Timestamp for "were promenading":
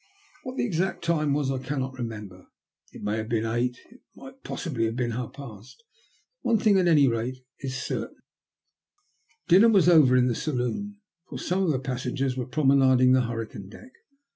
12.35-13.11